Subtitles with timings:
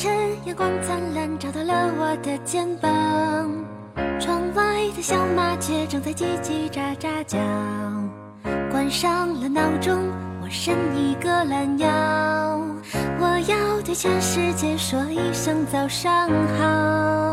[0.00, 0.10] 晨
[0.46, 2.90] 阳光灿烂，照到了我的肩膀。
[4.18, 7.38] 窗外的小麻雀正在叽叽喳喳叫。
[8.70, 10.10] 关上了闹钟，
[10.42, 11.86] 我伸一个懒腰。
[13.18, 17.29] 我要对全世界说一声早上好。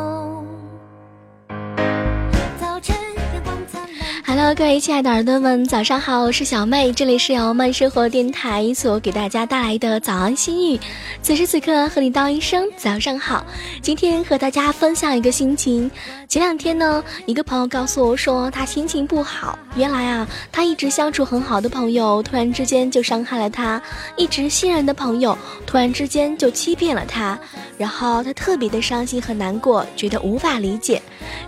[4.29, 10.77] Hello，各位亲爱的耳朵们，早上好，我是小妹，这里是由慢生活电台所给大家带来的早安心语。
[11.21, 13.45] 此时此刻和你道一声早上好。
[13.81, 15.89] 今天和大家分享一个心情。
[16.27, 19.57] 前两天呢，一个朋友告诉我说他心情不好。
[19.77, 23.79] 原来啊，他一直相处很好的朋友，突然之间就伤害了他；
[24.17, 27.39] 一直信任的朋友，突然之间就欺骗了他。
[27.77, 31.01] 然后他特别的伤心和难过，觉得无法理解。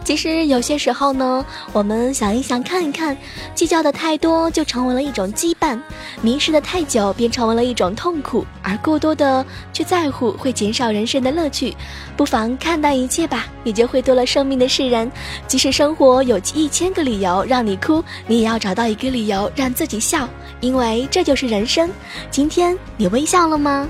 [0.06, 3.18] 其实有些时候呢，我们想一想看一看，
[3.56, 5.82] 计较的太多就成为了一种羁绊，
[6.22, 9.44] 迷失的太久便成为了一种痛苦，而过多的
[9.74, 11.76] 去在乎会减少人生的乐趣。
[12.16, 15.12] 不妨看淡一切吧，你就会多了生命的释然。
[15.48, 21.90] 即使生活有一千个理由让你哭，你也要找到一个理由让自己笑，因为这就是人生。
[22.30, 23.88] 今天你微笑了吗？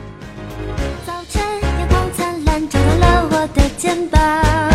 [1.06, 4.69] 早晨阳光灿烂，照到了我的肩膀。